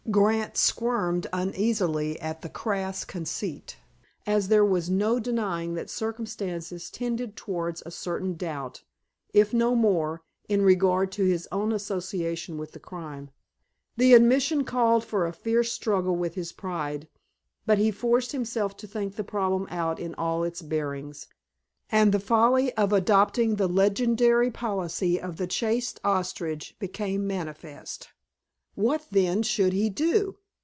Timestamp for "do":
29.89-30.37